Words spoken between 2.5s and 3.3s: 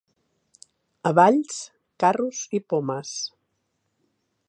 i pomes.